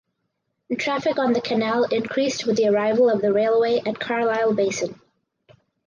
Traffic 0.79 1.19
on 1.19 1.33
the 1.33 1.41
canal 1.41 1.83
increased 1.83 2.47
with 2.47 2.57
the 2.57 2.69
arrival 2.69 3.07
of 3.07 3.21
the 3.21 3.31
railway 3.31 3.83
at 3.85 3.99
Carlisle 3.99 4.55
basin. 4.55 4.99